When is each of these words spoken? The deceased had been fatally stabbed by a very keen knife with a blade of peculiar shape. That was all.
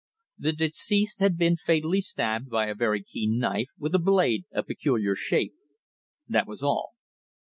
The 0.39 0.51
deceased 0.51 1.19
had 1.19 1.37
been 1.37 1.57
fatally 1.57 2.01
stabbed 2.01 2.49
by 2.49 2.65
a 2.65 2.73
very 2.73 3.03
keen 3.03 3.37
knife 3.37 3.69
with 3.77 3.93
a 3.93 3.99
blade 3.99 4.45
of 4.51 4.65
peculiar 4.65 5.13
shape. 5.13 5.53
That 6.27 6.47
was 6.47 6.63
all. 6.63 6.95